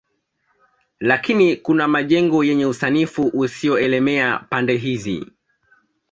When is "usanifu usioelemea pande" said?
2.65-4.77